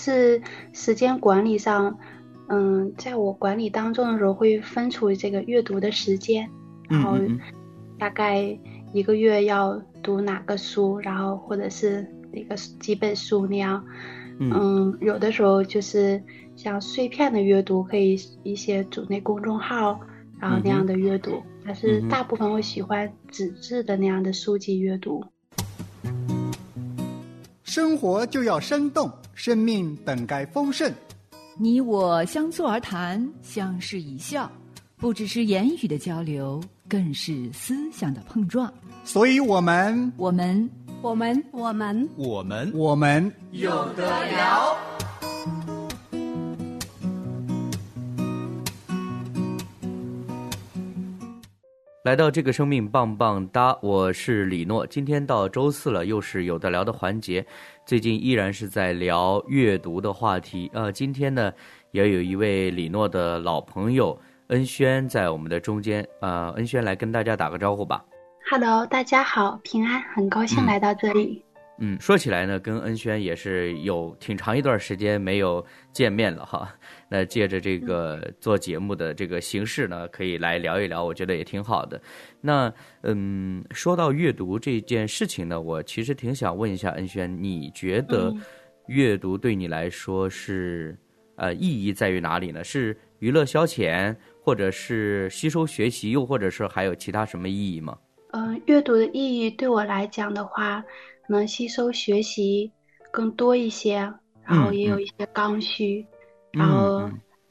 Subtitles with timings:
[0.00, 0.40] 是
[0.72, 1.98] 时间管理上，
[2.48, 6.48] 嗯，在我管理当中的时候，会分出这个阅读的时间，
[6.88, 7.18] 然后
[7.98, 8.58] 大概
[8.94, 13.84] 一个月要读哪个书，然后或者是哪个几本书那样。
[14.38, 16.22] 嗯，有的时候就是
[16.56, 20.00] 像碎片的阅读，可以一些组内公众号，
[20.40, 21.42] 然后那样的阅读。
[21.62, 25.22] 但是大部分我喜欢纸质的那样的书籍阅读。
[27.72, 30.92] 生活就要生动，生命本该丰盛。
[31.56, 34.50] 你我相坐而谈，相视一笑，
[34.96, 38.68] 不只是言语的交流，更是思想的碰撞。
[39.04, 40.68] 所以，我们，我们，
[41.00, 44.76] 我们，我们，我们，我们有得聊。
[52.10, 54.84] 来到这个生命棒棒哒，我是李诺。
[54.84, 57.46] 今天到周四了，又是有的聊的环节。
[57.86, 60.68] 最近依然是在聊阅读的话题。
[60.74, 61.52] 呃，今天呢，
[61.92, 66.04] 也有一位李诺的老朋友恩轩在我们的中间。
[66.20, 68.04] 呃，恩轩来跟大家打个招呼吧。
[68.50, 71.44] Hello，大家好，平安，很高兴来到这里。
[71.46, 71.49] 嗯，
[71.98, 75.64] 说起来呢，跟恩轩也是有挺长一段时间没有
[75.94, 76.68] 见面了哈。
[77.08, 81.98] 那借着这个做节目的这个形式呢，可以来聊一聊，我觉得也挺好的。
[82.40, 82.70] 那
[83.02, 88.30] 嗯，说到阅读这件事情呢，我其实挺想问一下恩轩，你觉得
[88.88, 90.94] 阅读对你来说是
[91.36, 92.62] 呃意义在于哪里呢？
[92.62, 97.96] 是娱乐消遣，或者是吸收学习，又或者是还有其他什么意义吗？
[98.32, 100.84] 嗯，阅读的意义对我来讲的话。
[101.32, 102.70] 能吸收学习
[103.10, 104.12] 更多一些，
[104.44, 106.06] 然后也有一些刚需，
[106.52, 107.08] 然后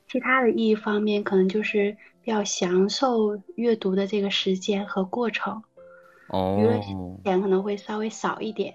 [0.09, 5.61] 其他的意义方面，可能就是比较享受阅读的这个时间和过程。
[6.29, 6.79] 哦，娱乐
[7.23, 8.73] 点可能会稍微少一点。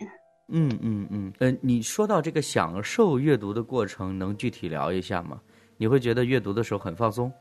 [0.49, 5.41] 嗯嗯嗯，呃，你说到这个享受阅读的过程，能具体聊一下吗？
[5.77, 7.33] 你会觉得阅读的时候很放松？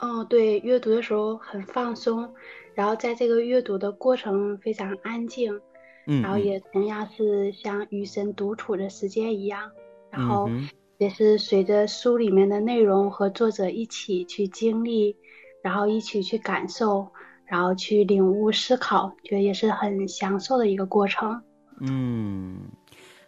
[0.00, 2.28] 哦，对，阅读的时候很放松，
[2.74, 5.58] 然后在这个阅读的过程非常安静。
[6.04, 9.70] 然后也同样是像与神独处的时间一样，
[10.10, 10.50] 然后
[10.98, 15.16] 也是随着书里面的内容和作者一起去经历，
[15.62, 17.08] 然后一起去感受，
[17.46, 21.42] 然后去领悟思考，觉得也是很享受的一个过程。
[21.80, 22.60] 嗯，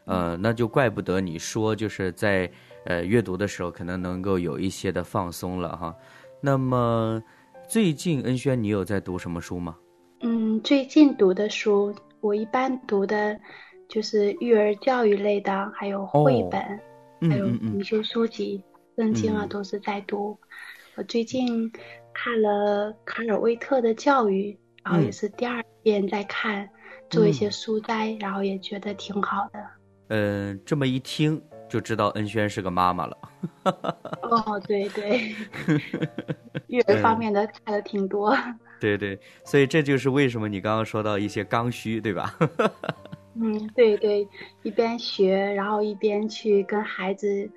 [0.05, 2.51] 呃，那就怪不得你说就是在
[2.85, 5.95] 呃阅读的时候可能能够有一些的放松了哈。
[6.41, 7.21] 那么
[7.69, 9.77] 最近恩轩，你有在读什么书吗？
[10.21, 11.93] 嗯，最近读的书。
[12.21, 13.39] 我一般读的，
[13.89, 16.61] 就是育儿教育类的，还有绘本，
[17.31, 18.63] 还有灵修书籍、
[18.97, 20.39] 圣经啊，都是在读。
[20.97, 21.71] 我最近
[22.15, 26.69] 看了卡尔威特的教育，然后也是第二遍在看，
[27.11, 29.59] 做一些书摘，然后也觉得挺好的。
[30.09, 33.19] 嗯，这么一听就知道恩轩是个妈妈了。
[34.23, 35.35] 哦，对对，
[36.69, 38.35] 育儿方面的看的挺多。
[38.81, 42.35] 对对，所以这就是为什么你刚刚说到一些刚需，对吧？
[43.39, 44.27] 嗯，对对，
[44.63, 47.51] 一边学，然后一边去跟孩子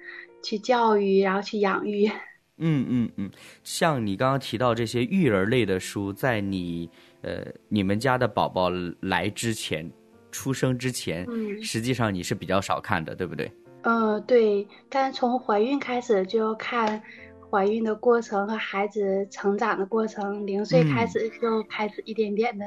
[0.43, 2.09] 去教育，然后去养育。
[2.61, 3.31] 嗯嗯嗯，
[3.63, 6.89] 像你刚刚提到这些育儿类的书，在你
[7.21, 8.69] 呃你们家的宝宝
[8.99, 9.89] 来之前，
[10.31, 11.25] 出生之前，
[11.61, 13.49] 实际上你是比较少看的，对不对？
[13.83, 17.01] 嗯，对，但从怀孕开始就看。
[17.49, 22.65] 怀孕的过程和孩子成长的过程，零岁开始就开始一点点的，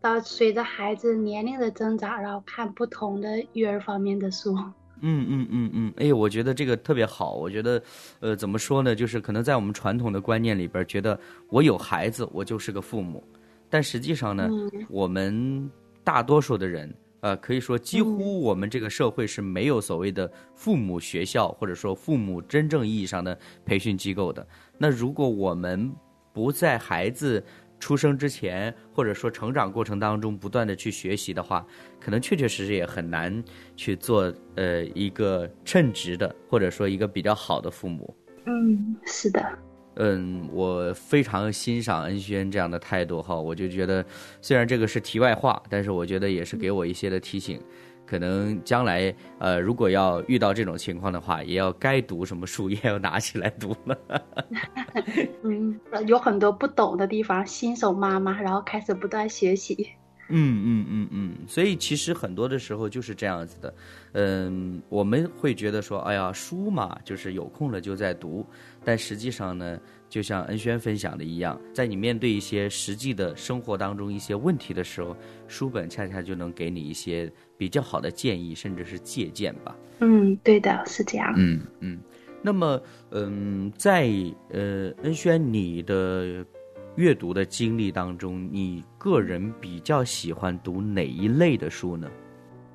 [0.00, 4.56] 到随着孩子年龄的增长，然后看不同的育儿方面的书。
[5.04, 7.34] 嗯嗯嗯嗯，哎，我觉得这个特别好。
[7.34, 7.82] 我觉得，
[8.20, 8.94] 呃，怎么说呢？
[8.94, 11.18] 就是可能在我们传统的观念里边，觉得
[11.48, 13.22] 我有孩子，我就是个父母，
[13.68, 14.48] 但实际上呢，
[14.88, 15.70] 我们
[16.02, 16.94] 大多数的人。
[17.22, 24.46] 呃，可以说几乎我们这个社会是没有所谓的父母学校，或者说父母真正意义上的培训机构的。
[24.76, 25.92] 那如果我们
[26.32, 27.42] 不在孩子
[27.78, 31.64] 出生之前，或者说成长过程当中不断的去学习的话，
[32.00, 33.42] 可能确确实实也很难
[33.76, 38.16] 去做呃一个称职的，或者说一个比较好的父母。
[38.46, 39.58] 嗯，是的。
[39.96, 44.04] 嗯，我非常欣赏恩轩这样的态度哈，我就觉得，
[44.40, 47.60] 虽然这个是题外话，但是我觉得也是给我一些的提醒。
[48.04, 53.98] 可能将来呃，如果要遇到这种情况的话，也要该读什么书也要拿起来读了。
[55.42, 59.88] 嗯，有很多不懂的地方，新手妈妈然后开始不断学习。
[60.34, 63.74] 嗯嗯嗯嗯，所以其实很多的时候就是这样子的，
[64.12, 68.46] 嗯，我们会觉得说，哎呀，书嘛，就是有空了就在读，
[68.82, 75.14] 但实际上呢，就像恩轩分享的一样，在你面对一些实际的生活当中一些问题的时候，
[75.48, 79.76] 书本恰恰就能给你一些比较好的建议，甚至是借鉴吧。
[80.00, 81.34] 嗯，对的，是这样。
[81.36, 81.98] 嗯嗯，
[82.40, 82.80] 那么
[83.10, 84.10] 嗯，在
[84.48, 86.42] 呃，恩轩你的。
[86.96, 92.10] 阅读的经历当中，你个人比较喜欢读哪一类的书呢？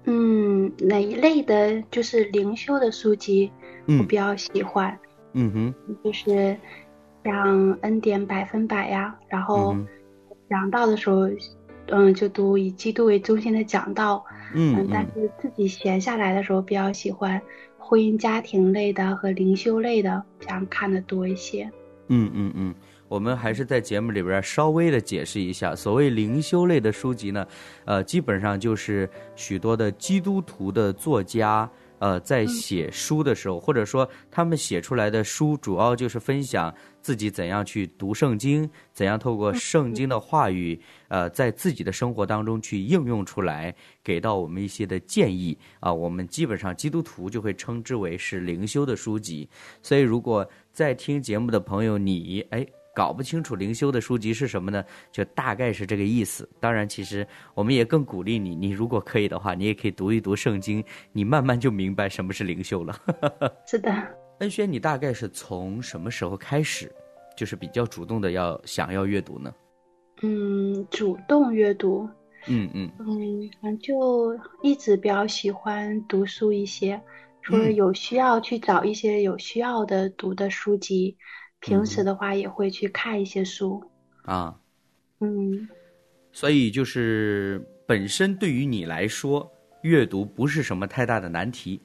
[0.06, 3.52] 嗯，哪一类的，就是灵修的书籍，
[3.86, 4.98] 我比较喜欢。
[5.34, 5.74] 嗯哼，
[6.04, 6.58] 就是
[7.24, 9.76] 像《恩典百分百》呀，然后
[10.50, 11.30] 讲道的时候，
[11.88, 14.26] 嗯，就读以基督为中心的讲道。
[14.56, 17.40] 嗯，但是自己闲下来的时候，比较喜欢
[17.78, 21.70] 婚姻家庭类的和灵修类的，这样看的多一些。
[22.08, 22.74] 嗯嗯嗯。
[23.08, 27.48] 我们还是在节目里边稍微的解释一下，所谓灵修类的书籍呢，
[27.86, 31.70] 呃，基本上就是许多的基督徒的作家，
[32.00, 45.94] 呃，在写书的时候，或者说他们写出来的书，主要就是分享自己怎样去读圣经，怎样透过圣经的话语，呃，在自己的生活当中去应用出来，给到我们一些的建议啊。
[45.94, 49.48] 我们基本上基督徒就会称之为是灵修的书籍。
[49.82, 52.68] 所以，如果在听节目的朋友，你哎。
[52.98, 54.84] 搞不清楚灵修的书籍是什么呢？
[55.12, 56.50] 就大概是这个意思。
[56.60, 63.00] 当然，其实我们也更鼓励你，你如果可以的话，你也可以读一读圣经，你慢慢就明白什么是灵修了。
[63.68, 63.94] 是的，
[64.40, 66.92] 恩轩，你大概是从什么时候开始，
[67.38, 69.54] 就是比较主动的要想要阅读呢？
[70.24, 72.10] 嗯，主动阅读。
[72.48, 72.90] 嗯嗯
[73.62, 77.00] 嗯，就一直比较喜欢读书一些，
[77.44, 81.16] 除了有需要去找一些有需要的读的书籍。
[81.60, 83.84] 平时的话也会去看一些书，
[84.24, 84.58] 啊，
[85.20, 85.68] 嗯，
[86.32, 89.52] 所以就是本身对于你来说，
[89.82, 91.82] 阅读不是什么太大的难题。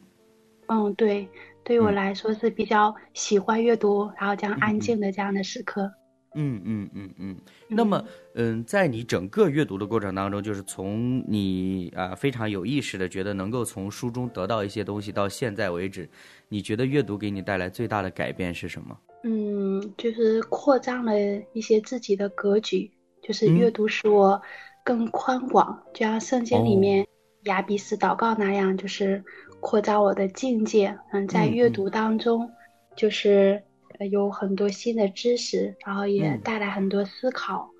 [0.66, 1.28] 嗯，对，
[1.64, 5.92] 对于我来说是比较喜欢阅读，然后这样安静的这样的时刻。
[6.34, 7.36] 嗯嗯嗯嗯。
[7.68, 16.08] 那么，嗯，在你整个阅读的过程当中，就是从你啊非常有意识的觉得能够从书中得到一些东西，到现在为止，
[16.48, 18.98] 你觉得阅读给你带来最大的改变是什么？
[19.24, 21.12] 嗯，就是扩张了
[21.52, 22.90] 一些自己的格局，
[23.22, 24.40] 就是阅读使我
[24.84, 27.06] 更宽广，就像圣经里面
[27.44, 29.22] 亚比斯祷告那样，就是
[29.60, 30.98] 扩张我的境界。
[31.12, 32.50] 嗯，在阅读当中，
[32.96, 33.62] 就是
[34.06, 37.70] 有很多新的知识，然后也带来很多思考，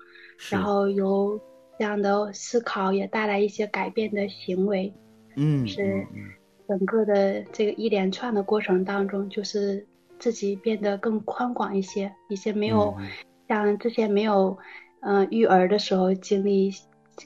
[0.49, 1.39] 然后有
[1.77, 4.93] 这样的思考也带来一些改变的行为。
[5.35, 6.05] 嗯，是
[6.67, 9.85] 整个的这个一连串的过程当中，就是。
[10.19, 12.95] 自己变得更宽广一些，一些没有
[13.49, 14.57] 像之前没有，
[15.01, 16.71] 嗯，育儿的时候经历，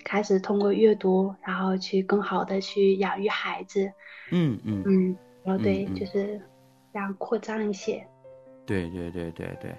[0.03, 3.91] 开始通过阅读，然后去更好的去养育孩子。
[4.31, 6.41] 嗯嗯嗯，然后对，就是
[6.91, 8.03] 这样扩张一些。
[8.67, 9.75] 对对对对对，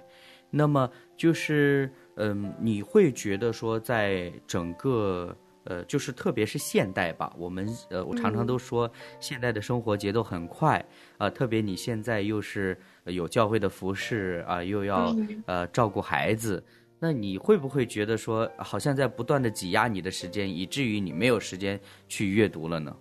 [0.49, 5.33] 那么就是嗯，你会觉得说在整个。
[5.65, 10.83] 呃，就是特别是现代吧，我们呃，我常常都说现代的生活节奏很快
[11.17, 16.63] 啊，特别你现在又是有教会的服饰啊，又要呃照顾孩子，
[16.97, 22.95] 那你会不会觉得说好像在不断的挤压你的时间，以至于你没有时间去阅读了呢？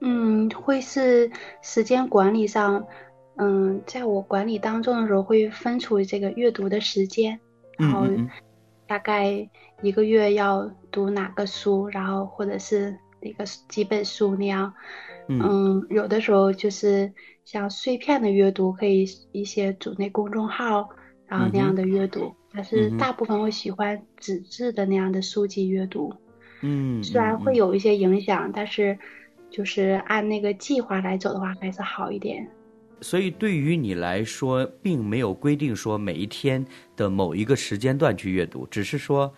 [0.00, 1.30] 嗯，会是
[1.62, 2.84] 时间管理上，
[3.36, 7.38] 嗯，在我管理当中的时候会分出这个阅读的时间，
[7.78, 8.06] 然后。
[8.86, 9.48] 大概
[9.80, 14.74] 一个月要读哪个书，然后或者是那个几本书那样，
[15.26, 17.10] 嗯，有的时候就是
[17.46, 20.90] 像碎片的阅读，可以一些组内公众号，
[21.26, 22.30] 然后那样的阅读。
[22.52, 26.12] 但是大部分我喜欢纸质的那样的书籍阅读，
[26.60, 28.98] 嗯，虽然会有一些影响，但是
[29.48, 32.46] 就是按那个计划来走的话，还是好一点。
[33.04, 36.64] 所以对于你来说，并没有规定说每一天
[36.96, 39.30] 的某一个时间段去阅读，只是说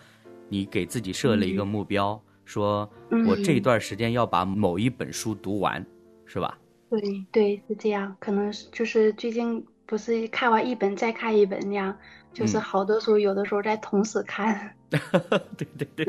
[0.47, 2.89] 你给自己设了一个目标，说
[3.27, 5.85] 我这一段时间要把某一本书读完，
[6.25, 6.57] 是吧？
[6.89, 8.15] 对对，是这样。
[8.21, 11.93] 可能就是最近不是看完一本再看一本那样，
[12.33, 14.73] 就是好多书有的时候在同时看。
[14.89, 16.07] 对 对对，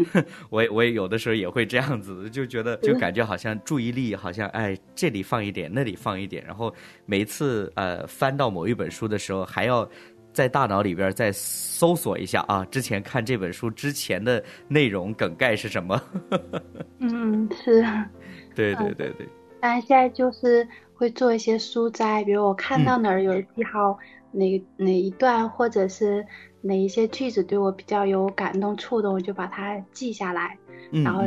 [0.48, 9.88] 我我也有的时候也会这样子，就觉得就感觉好像注意力好像哎这里放一点那里放一点，然后每次呃翻到某一本书的时候，还要
[10.32, 16.00] 在大脑里边再搜索一下啊，之前看这本书之前的内容梗概是什么？
[17.00, 17.84] 嗯，是。
[18.54, 19.28] 对对对对。
[19.60, 20.66] 但现在就是
[20.96, 23.98] 会做一些书摘，比如我看到哪儿有记号，
[24.32, 26.26] 哪哪一段或者是
[26.62, 30.58] 哪一些句子对我比较有感动触动，我就把它记下来，
[30.90, 31.22] 然后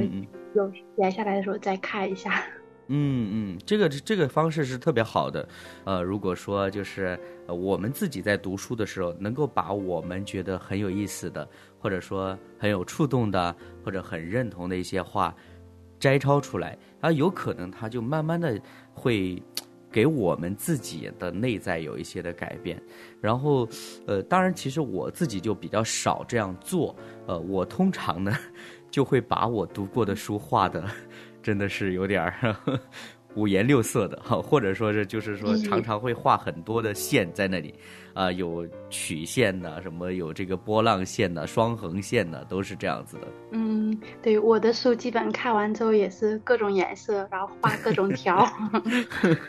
[0.55, 2.43] 有闲下来的时候再看一下。
[2.91, 5.47] 嗯嗯，这个这个方式是特别好的。
[5.83, 11.47] 呃，如果说就是我们自己在读书的时候，能够把我们觉得很有意思的，
[11.77, 15.35] 或者说很有触动的，或者很认同的一些话。
[15.99, 18.57] 摘抄出来，啊，有可能它就慢慢的
[18.93, 19.43] 会
[19.91, 22.81] 给我们自己的内在有一些的改变。
[23.21, 23.67] 然后，
[24.05, 26.95] 呃，当然，其实我自己就比较少这样做。
[27.25, 28.31] 呃，我通常呢，
[28.89, 30.83] 就会把我读过的书画的，
[31.41, 32.55] 真的是有点儿。
[33.35, 37.73] 五颜六色的哈，或者说是就是说常常会画很多的线在那里，
[38.13, 43.27] 啊，有曲线的，什么有这个波浪线的、双横线的，都是这样子的。
[43.51, 48.47] 嗯，对，我的书基本看完之后也是各种颜色，然后画各种条。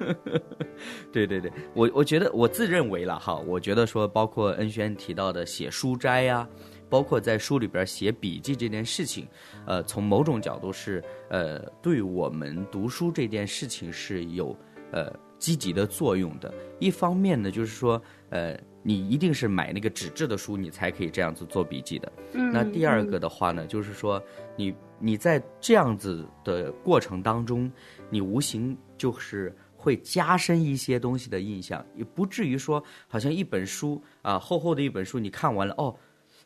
[1.10, 6.46] 对对对，我我觉得我自认为了哈，我觉得说包括恩轩提到的写书斋呀。
[6.90, 9.26] 包括在书里边写笔记这件事情，
[9.64, 14.54] 呃，从某种角度是呃，对我们读书这件事情是有
[14.90, 16.52] 呃积极的作用的。
[16.80, 22.12] 一方面呢，就是说，呃，你一定是买那个纸质的书，你才可以这样子做笔记的。
[22.32, 22.50] 嗯。
[22.52, 24.22] 那第二个的话呢，就是说，
[24.56, 27.70] 你你在这样子的过程当中，
[28.10, 35.94] 你无形就是会加深一些东西的印象，也不至于说好像一本书啊，厚厚的一本书，你看完了哦。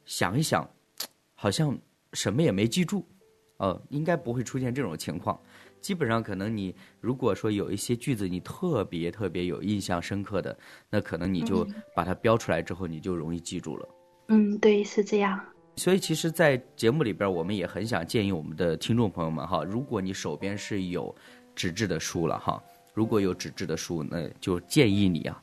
[0.07, 0.69] 想一想，
[1.35, 1.77] 好像
[2.13, 3.07] 什么也没记住，
[3.59, 5.39] 呃，应该不会出现这种情况。
[5.81, 10.57] 基本上可能你如果说有一些句子你特别特别有印象深刻的，
[10.89, 13.89] 那可能你就把它标出来之后，你就容易记住了。
[14.29, 15.39] 嗯，对，是这样。
[15.77, 21.15] 所以其实，在节目里边，我们也很想建议我们的听众朋友们哈，如果你手边是有
[21.55, 22.63] 纸质的书了哈，
[22.95, 25.43] 如果有纸质的书，那就建议你啊，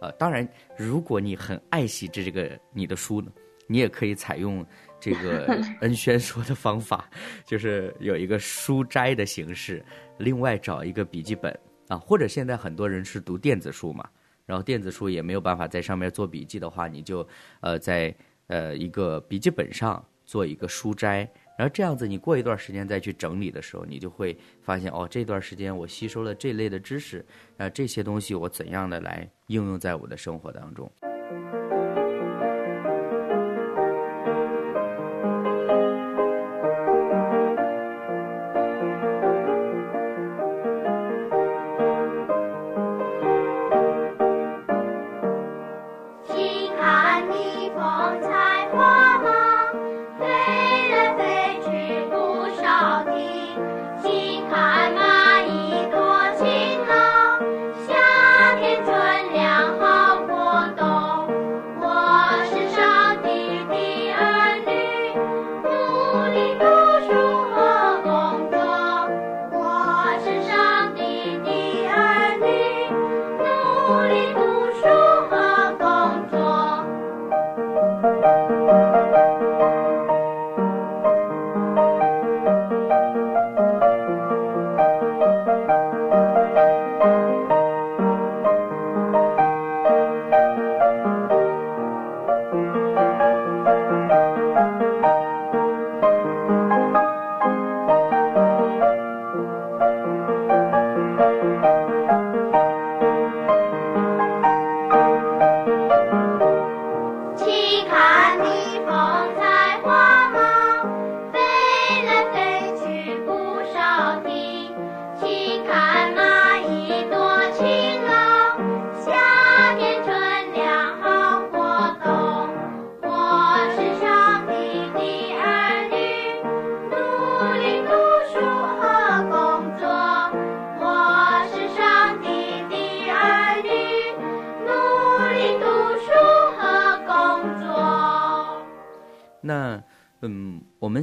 [0.00, 3.30] 呃，当然，如果你很爱惜这这个你的书呢。
[3.66, 4.64] 你也可以采用
[5.00, 5.46] 这个
[5.80, 7.08] 恩轩说的方法，
[7.44, 9.84] 就是有一个书斋的形式，
[10.18, 11.56] 另外找一个笔记本
[11.88, 14.08] 啊，或者现在很多人是读电子书嘛，
[14.46, 17.26] 然后电子书也没有办法在上面做笔记的话，你就
[17.60, 18.14] 呃在
[18.46, 21.28] 呃一个笔记本上做一个书斋，
[21.58, 27.24] 然后这样子你过一段时间再去整理的时候，你就会发现哦，这段时间我吸收了这类的知识，
[27.56, 30.90] 啊这些东西我怎样的来应用在我的生活当中。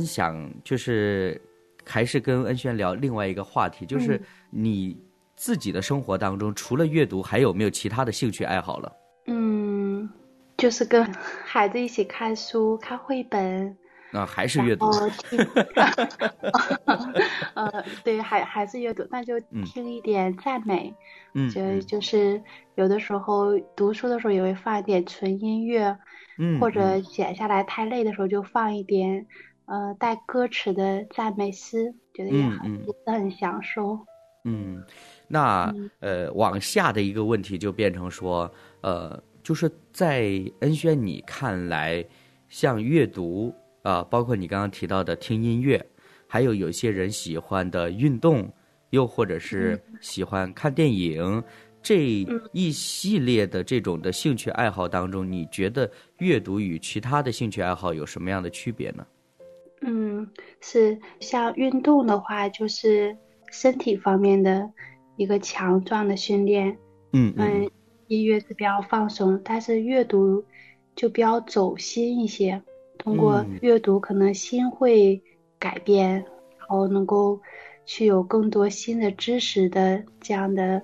[0.10, 1.40] 想就是
[1.86, 4.98] 还是跟恩轩聊另外一个话题，就是你
[5.36, 8.92] 自己的生活当中，除了阅读，还有没有其他的兴趣爱好了？
[9.28, 10.10] 嗯，
[10.58, 11.06] 就是跟
[11.46, 13.78] 孩子一起看书、看绘本。
[14.12, 14.90] 那还是阅读。
[17.54, 20.92] 呃，对，还还是阅读，那就听一点赞美。
[21.36, 22.42] 嗯，就就是
[22.74, 25.96] 有的时候读书的时候也会放一点纯音乐，
[26.40, 29.28] 嗯，或者写下来太累的时候就放一点。
[29.70, 34.00] 呃，带歌词的赞美诗，觉得也很也是很享受。
[34.44, 34.84] 嗯，
[35.28, 42.04] 那呃，往下的一个问题就变成说，呃，就是在恩轩你看来，
[42.48, 45.86] 像阅读啊，包括你刚刚提到的听音乐，
[46.26, 48.52] 还有有些人喜欢的运动，
[48.90, 51.44] 又或者是喜欢看电影
[51.84, 59.06] 这一系列的这种的兴趣爱好当中，你觉得阅读与其他的兴趣爱好有什么样的区别呢？
[59.82, 60.30] 嗯，
[60.62, 63.18] 是像运动的话，就是
[63.52, 64.70] 身体方面的
[65.16, 66.78] 一个强壮的训练。
[67.14, 67.70] 嗯嗯，
[68.08, 70.44] 音乐是比较放松，但是阅读
[70.96, 72.62] 就比较走心一些。
[72.98, 75.22] 通过阅读，可能心会
[75.58, 76.16] 改变，
[76.58, 77.40] 然后能够
[77.86, 80.82] 去有更多新的知识的这样的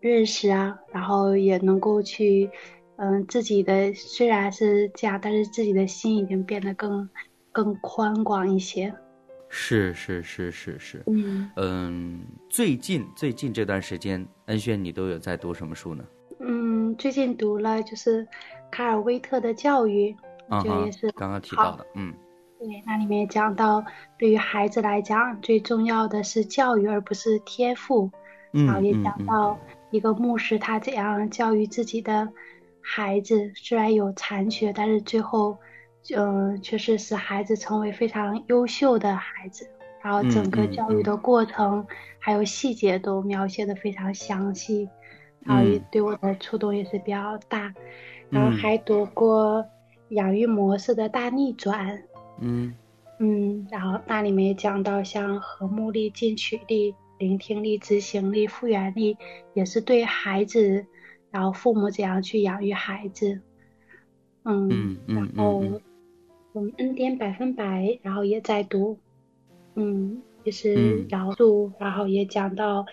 [0.00, 2.50] 认识啊，然后也能够去，
[2.96, 7.10] 嗯，自己的虽然是这样，但是自己的心已经变得更。
[7.52, 8.92] 更宽广一些，
[9.50, 16.02] 是是是是是，嗯嗯，最近最近这段时间，恩轩你都有在读什么书呢？
[16.40, 18.26] 嗯，最近读了就是
[18.70, 20.16] 卡尔威特的《教育》，
[20.64, 22.14] 这也是刚刚提到的，嗯，
[22.58, 23.84] 对，那里面讲到
[24.18, 28.10] 对于孩子来讲，最重要的是教育，而不是天赋，
[28.52, 29.58] 然后也讲到
[29.90, 32.26] 一个牧师他怎样教育自己的
[32.80, 35.58] 孩子，虽然有残缺，但是最后。
[36.16, 39.64] 嗯，确实使孩子成为非常优秀的孩子，
[40.02, 41.16] 然后整个教育的。
[41.16, 41.86] 过程
[42.18, 44.88] 还有细节都描写的非常详细，
[45.40, 47.72] 然后也对我的触动也是比较大，
[48.28, 48.76] 然后还。
[48.78, 49.64] 读过
[50.08, 52.02] 养育模式的大逆转，
[52.40, 52.74] 嗯。
[53.20, 59.16] 嗯，然后那里面也讲到像和睦力、进取力、聆听力、执行力、复原力，
[59.54, 60.84] 也是对孩子，
[61.30, 63.40] 然后父母怎样去养育孩子，
[64.44, 65.62] 嗯，然后。
[66.52, 68.98] 我们恩典百分百，然后也在读，
[69.74, 72.84] 嗯，就是饶恕，然后也讲到，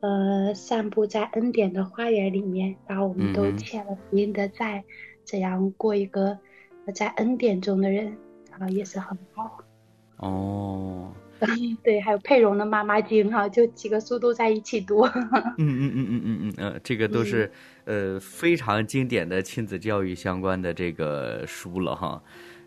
[0.00, 4.82] 呃，散步在恩典的花园里面，然后我们都欠了福音的债，
[5.24, 6.36] 怎样过一个
[6.92, 8.16] 在恩典中的人，
[8.50, 9.58] 然后也是很好。
[10.16, 11.12] 哦，
[11.84, 15.02] 对，还有佩蓉的妈妈经哈，就几个书都在一起读。
[15.02, 17.48] 嗯嗯嗯嗯嗯嗯呃，这个都是
[17.84, 22.20] 呃非常经典的亲子教育相关的这个书了哈。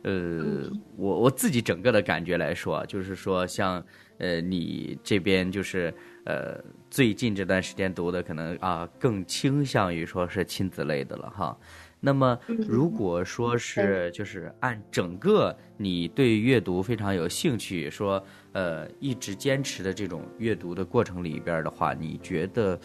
[0.03, 3.83] 呃，我我自己整个的感觉来说，就是说，像
[4.17, 5.93] 呃，你这边就是
[6.25, 6.57] 呃，
[6.89, 11.57] 最近这段时间读的，可能啊，更倾向于说是亲子类的了哈。
[12.01, 22.79] 那么，如果说是就是按整个你对阅读非常有兴趣，说呃，一直坚持的这种阅读的过程里边的话，你觉得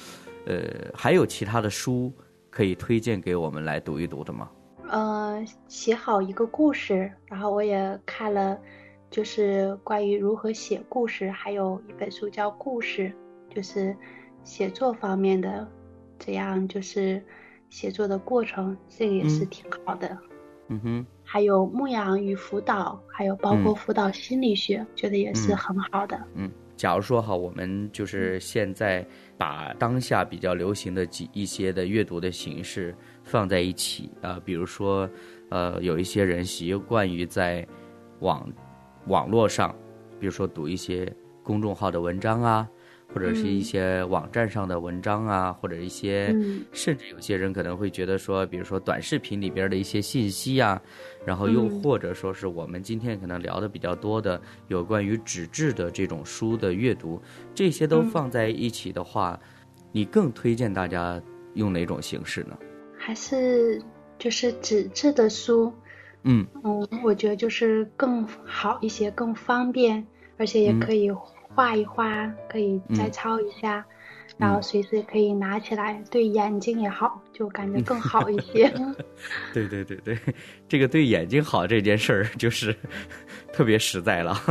[0.46, 2.12] 呃，还有其他的书
[2.50, 4.50] 可以推荐给我们来读一读的吗？
[4.88, 8.58] 呃，写好一个故事，然后我也看了，
[9.10, 13.12] 就是关于如何写故事，还有一本书叫《故事》，
[13.54, 13.96] 就是
[14.42, 15.66] 写作方面的，
[16.18, 17.22] 这样就是
[17.70, 20.16] 写作的过程，这个也是挺好的。
[20.68, 21.06] 嗯哼。
[21.26, 26.22] 还有牧羊与辅导，还有包括辅导心理学，觉得也是很好的。
[26.34, 29.06] 嗯，假如说哈，我们就是现在
[29.36, 32.94] 把当下比较流行的几一些的阅读的形式。
[33.26, 35.08] 放在一起啊，比如说，
[35.48, 37.66] 呃，有一些人习惯于在
[38.20, 38.46] 网
[39.06, 39.74] 网络上，
[40.20, 41.10] 比如说读一些
[41.42, 42.68] 公众号的文章啊，
[43.12, 46.34] 或者是一些网站上的文章啊，或者一些，
[46.72, 50.80] 甚至有些人可能会觉得说，比如说短视频里边的一些信息啊，
[51.24, 57.20] 然后又或者说是我们今天可能聊的比较多的有关于纸质的这种书的阅读，
[57.54, 59.38] 这些都放在一起的话，
[59.92, 61.22] 你更推荐大家
[61.54, 62.58] 用哪种形式呢？
[62.96, 63.80] 还是
[64.18, 65.72] 就是纸质的书，
[66.22, 66.44] 嗯。
[66.64, 70.04] 嗯，我觉得就是更好一些，更方便，
[70.36, 71.10] 而且也可以
[71.54, 73.84] 画一画，可以摘抄一下，
[74.36, 78.68] 然后随时可以拿起来，对眼睛也好，就感觉更好一些。
[79.54, 80.18] 对对对对，
[80.68, 82.74] 这个对眼睛好这件事儿就是
[83.52, 84.34] 特别实在了。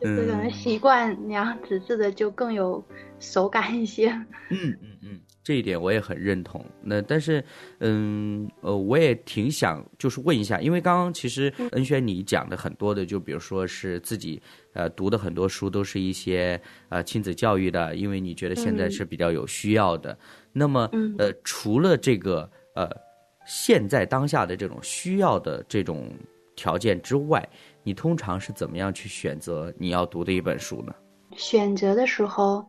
[0.00, 2.82] 就是可能习惯那样纸质的就更有
[3.18, 4.08] 手感一些。
[4.48, 5.20] 嗯嗯嗯。
[5.48, 6.62] 这一点我也很认同。
[6.82, 7.42] 那但是，
[7.78, 14.42] 嗯呃，我也挺想就是问一下，因为刚刚其实恩轩你讲的很多的，就比如说是自己
[14.74, 20.14] 呃读的很多书都是一些呃亲子教育的，因为你觉得现在是比较有需要的。
[20.52, 22.86] 那么呃，除了这个呃
[23.46, 26.12] 现在当下的这种需要的这种
[26.56, 27.42] 条件之外，
[27.82, 30.94] 你通常是怎么样去选择你要读的一本书呢？
[31.38, 32.62] 选择的时候。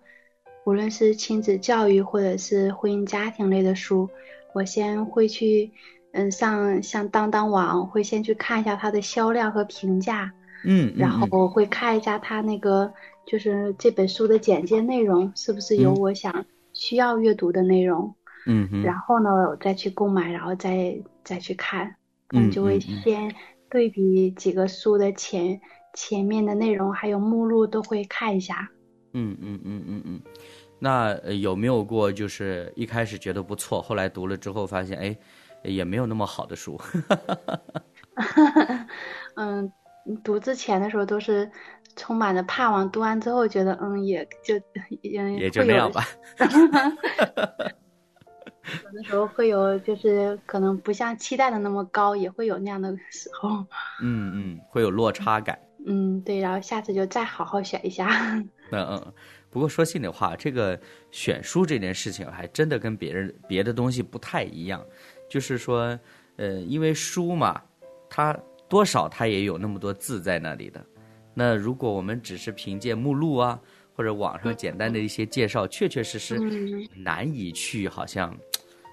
[0.70, 4.08] 无论是亲子教育或者是婚姻家庭类的书，
[4.54, 5.72] 我先会去，
[6.12, 10.32] 嗯，上像当当网会先去看一下它的销量和评价，
[10.64, 12.94] 嗯，然后会看一下它那个
[13.26, 18.14] 就是这本书的简介内容是不是有我想需要阅读的内容。
[18.46, 21.96] 嗯，然后呢，我再去购买，然后再再去看，
[22.32, 23.34] 嗯，就会先
[23.72, 25.60] 对比几个书的前
[25.96, 28.70] 前面的内容，还有目录都会看一下。
[29.14, 30.22] 嗯嗯嗯嗯嗯，
[30.80, 35.18] 那有没有过就是一开始觉得不错，后来读了之后发现，哎，
[35.64, 36.80] 也没有那么好的书？
[39.36, 39.72] 嗯，
[40.24, 41.50] 读之前的时候都是
[41.96, 44.56] 充满着盼望，读完之后觉得，嗯，也就
[45.02, 46.06] 也也就那样吧。
[48.84, 53.66] 有的时候会有，就是可能不像期待的那么高，也会有那样的时候。
[54.02, 55.58] 嗯嗯，会有落差感。
[55.88, 58.08] 嗯，对，然后下次就再好好选一下。
[58.72, 59.14] 嗯嗯，
[59.50, 60.80] 不过说心里话，这个
[61.12, 64.84] 选书这件事情还真的跟别人别的东西不太一样。
[65.30, 66.00] 就是说，
[66.38, 67.62] 呃，因为书嘛，
[68.10, 70.86] 它多少它也有那么多字在那里的。
[71.34, 73.60] 那如果我们只是凭借目录啊，
[73.96, 76.40] 或者网上简单的一些介绍，确确实实
[76.96, 78.38] 难以去好像。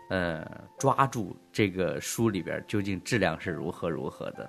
[0.09, 4.49] 呃，抓住这个书里边究竟质量是如何如何的。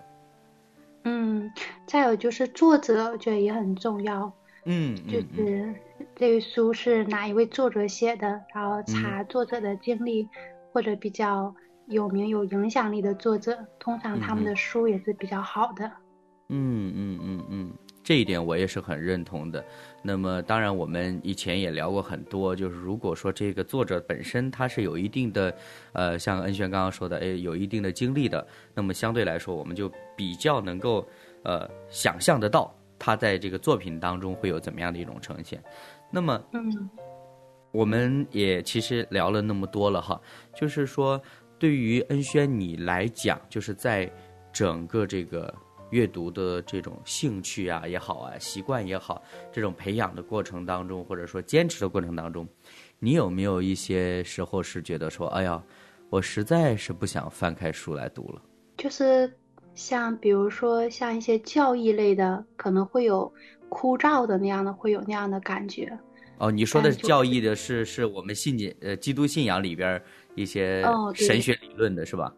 [1.05, 1.51] 嗯，
[1.87, 4.31] 再有就是作者，我觉得也很重要。
[4.69, 5.73] 嗯，就是
[6.13, 10.27] 这个书是哪一位作者写的，然后查作者的经历，
[10.73, 11.55] 或者比较
[11.87, 15.89] 有名有影响力的作者，通常他们的书也是比较好的。
[16.49, 17.73] 嗯嗯嗯嗯。
[18.03, 19.63] 这一点我也是很认同的。
[20.01, 25.53] 那么，当然我们以前也聊过很多，就是如果说这个作者本身他是有一定的，
[25.91, 31.05] 呃，像恩轩刚刚说的，哎，有一定的经历的，那么相对来说，我们就比较能够，
[31.43, 35.63] 呃，想象得到他在这个作品当中会有怎么样的一种呈现。
[36.11, 36.89] 那么，嗯，
[37.71, 40.21] 我们也其实聊了那么多了哈，
[40.55, 41.21] 就是说，
[41.59, 44.11] 对于恩轩你来讲，就是在
[44.51, 45.53] 整个这个。
[45.91, 52.45] 阅读的这种兴趣啊也好啊，习惯也好，这种培养的过程当中，或者说坚持的过程当中，
[52.99, 55.63] 你有没有一些时候是觉得说，哎呀，
[56.09, 58.41] 我实在是不想翻开书来读了？
[58.75, 59.33] 就是
[59.77, 63.31] 像比如说像一些教义类的，可能会有
[63.69, 65.97] 枯燥的那样的，会有那样的感觉。
[66.39, 66.65] 哦，你。
[66.65, 70.01] 说的教义的是是我们信解呃基督信仰里边
[70.35, 72.33] 一些神学理论的是吧？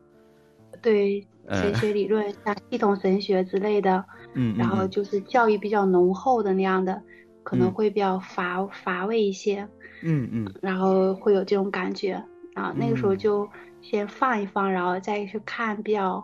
[0.82, 1.25] 对。
[1.52, 7.02] 神学理论，像系统神学之类的，嗯，然后就是教义比较浓厚的那样的，
[7.41, 9.67] 可能会比较乏乏味一些，
[10.04, 12.23] 嗯嗯，然后会有这种感觉，
[12.54, 13.49] 啊，那个时候就
[13.82, 16.23] 先放一放，然后再去看比较，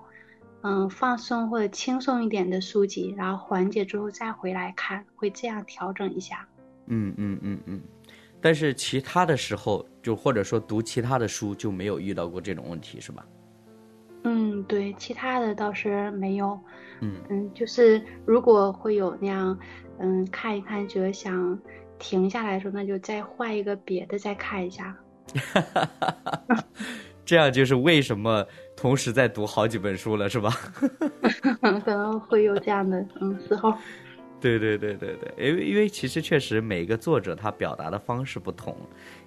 [0.68, 6.48] 嗯，放松或者轻松一点的书籍，然后缓解之后再回来看，会这样调整一下。
[6.88, 7.82] 嗯嗯嗯嗯，
[8.42, 13.24] 但是其他的时候，就或者说读其他的书就没有遇到过这种问题，是吧？
[14.24, 16.60] 嗯，对，其他的倒是没有。
[17.02, 19.56] 嗯嗯，就是如果会有那样，
[20.00, 21.60] 嗯，看一看觉得想
[22.00, 24.98] 停下来的时候，那就再换一个别的再看一下。
[27.26, 30.52] 这样就是为什么同时在读好几本书了，是吧？
[31.62, 33.74] 可能会有这样的嗯时候。
[34.40, 38.78] 对对对对对，因为因为其实确实每个作者他表达的方式不同，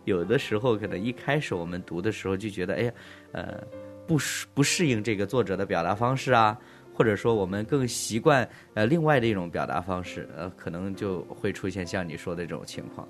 [0.05, 2.93] 有的时候可能一开始我们读的时候就觉得，哎呀，
[3.33, 3.61] 呃。
[4.09, 6.59] 不适不适应这个作者的表达方式啊，
[6.95, 13.07] 或者说我们更习惯呃另外的一种表达方式，呃，可能就会出现像你说的这种情况。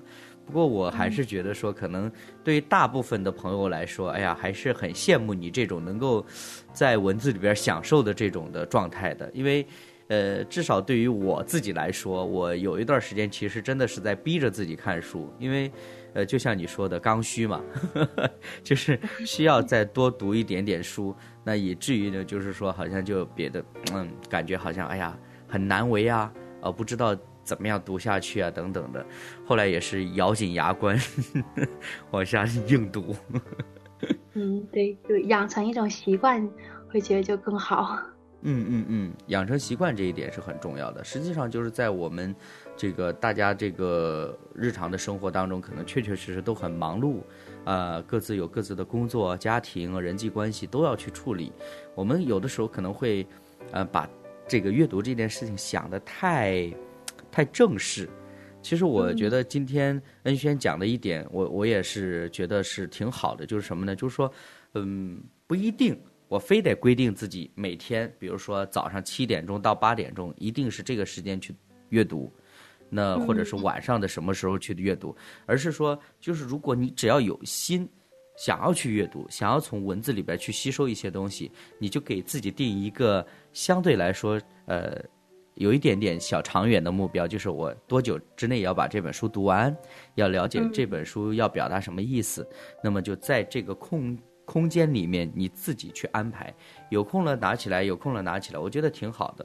[0.48, 2.10] 不过我还是觉得说，可能
[2.42, 6.24] 对于大部分的朋友来说，哎呀，还是很羡慕你这种能够
[6.72, 9.66] 在文字里边享受的这种的状态的，因为
[10.08, 15.70] 呃，至少对于我自己来说，我有一段时间其实真的是在逼着自己看书，因为。
[16.14, 17.62] 呃，就像你说的刚需嘛，
[18.64, 26.32] 就是需要再多读一点点书，那以至于呢，就是说好像就别的，嗯，感觉好像哎呀很难为啊，
[26.62, 27.14] 呃，不知道
[27.48, 29.04] 怎么样读下去啊，等等的。
[29.46, 30.98] 后来也是咬紧牙关
[32.12, 33.16] 往下硬读。
[34.34, 36.46] 嗯，对，就养成一种习惯，
[36.90, 37.98] 会觉得就更好。
[38.42, 41.02] 嗯嗯嗯，养成习惯这一点是很重要的。
[41.02, 42.36] 实际上就是在我们。
[42.80, 47.22] 这个大家这个日常的生活当中，可能确确实实都很忙碌，
[47.64, 51.52] 啊，各自有各自的工作、家庭、人际关系都要去处理。
[51.96, 53.26] 我们有的时候可能会，
[53.72, 54.08] 呃，把
[54.46, 56.72] 这个阅读这件事情想的太，
[57.30, 58.08] 太正式。
[58.60, 63.94] 其实我觉得今天恩轩讲的一点，我我也是觉得是挺好的，就是什么呢？
[63.94, 64.30] 就是说，
[64.74, 71.54] 嗯，不一定我非得规定自己每天，比如说早上七点钟到八点钟，一定是这个时间去
[71.90, 72.32] 阅读。
[72.90, 75.14] 那或者是晚上的什么时候去阅读，
[75.44, 77.86] 而是说，就是如果你只要有心，
[78.36, 84.98] 想要去阅读，想要从文字里边去吸收一些东西，你就给自己定一个相对来说，呃，
[85.58, 89.76] 有一点点小长远的目标，就是我多久之内要把这本书读完，
[90.14, 92.48] 要了解这本书要表达什么意思。
[92.82, 96.54] 那么就在这个空空间里面，你自己去安排，
[96.90, 99.44] 有空了拿起来，有空了拿起来，我觉得挺好的。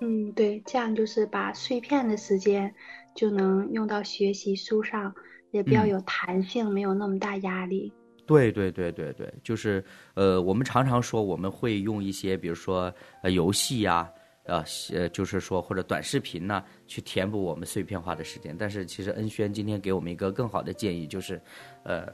[0.00, 2.74] 嗯，对，这样就是把碎片的时间
[3.14, 5.14] 就能用到学习书上，
[5.52, 7.92] 也比较有弹性，没有那么大压力。
[8.26, 14.10] 对对对对对，就是呃，我们常常说我们会用一些，比如说呃游戏呀。
[14.44, 18.54] 呃，呃，就是说或者短视频呢，去填补我们碎片化的时间。
[18.58, 21.40] 但是其实恩轩今天给我们一个更好的建议，就是，
[21.84, 22.06] 呃，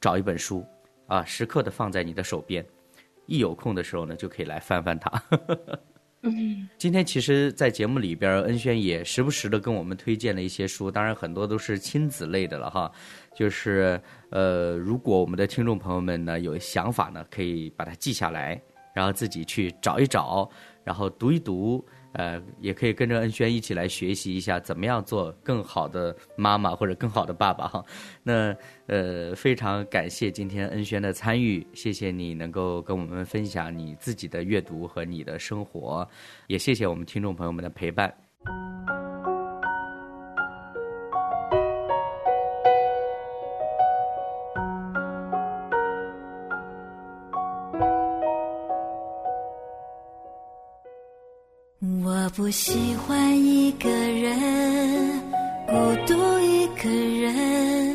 [0.00, 0.64] 找一本书，
[1.06, 2.64] 啊，时刻的放在你的手边，
[3.26, 5.22] 一有空的时候呢，就可以来翻翻它。
[6.20, 12.92] 嗯， 今天其实，在节目里边，恩轩也时不时的跟我们推荐了一些书，当然很多都是亲子类的了哈。
[13.34, 13.98] 就是
[14.30, 18.60] 呃，如果我们的听众朋友们呢有想法呢，可以把它记下来，
[18.94, 20.50] 然后自己去找一找。
[20.84, 27.84] 然后读一读，呃，也可以跟着恩轩一起来学习一下，怎么样做更好的妈妈或者更好的爸爸哈。
[28.22, 28.54] 那
[28.86, 36.06] 呃，非常感谢今天恩轩的参与，谢谢你能够跟我们分享你自己的阅读和你的生活，
[36.46, 39.03] 也谢谢我们听众朋友们的陪伴。
[52.36, 55.20] 不喜欢一个人，
[55.68, 57.94] 孤独一个人，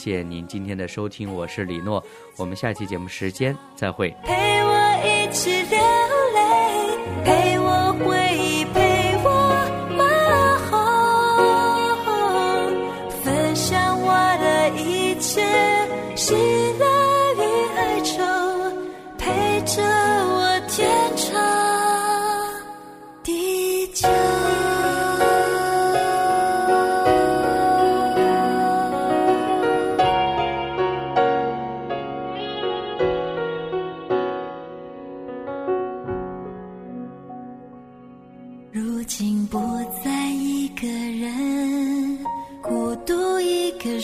[0.00, 2.02] 谢您今天的收听，我是李诺，
[2.38, 4.08] 我们下期节目时间再会。
[4.24, 4.32] 陪
[4.64, 5.62] 我一起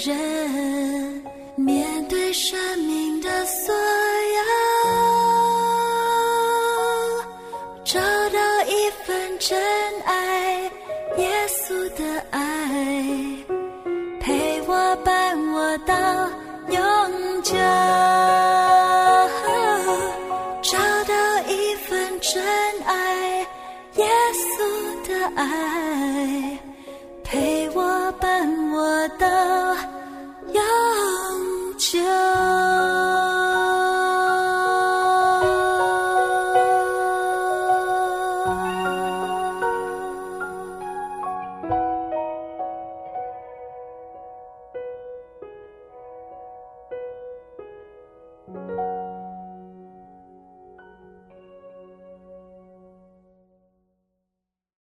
[0.07, 1.23] 人
[1.57, 4.06] 面对生命的所有。